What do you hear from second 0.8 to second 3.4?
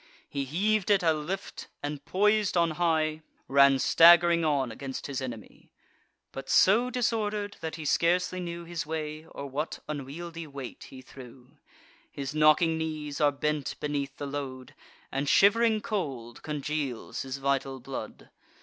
it at a lift, and, pois'd on high,